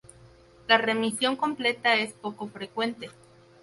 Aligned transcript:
La 0.67 0.79
remisión 0.79 1.35
completa 1.37 1.93
es 1.95 2.11
poco 2.13 2.47
frecuente. 2.47 3.11